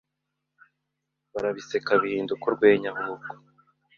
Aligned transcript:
barabiseka 1.33 1.91
bihinduka 2.01 2.43
urwenya 2.49 2.87
ahubwo 2.93 3.27